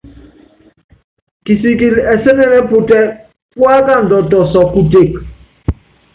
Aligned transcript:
Kisikili 1.45 1.99
ɛsɛnɛnɛ́ 2.13 2.61
putɛ́, 2.69 3.03
púákandu 3.55 4.13
akumana 4.19 4.61
kutek. 4.73 5.11